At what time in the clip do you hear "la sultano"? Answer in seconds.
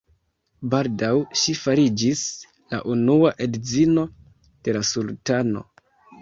4.79-5.65